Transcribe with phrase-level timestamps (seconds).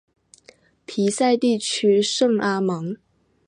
[0.87, 2.95] 皮赛地区圣阿芒。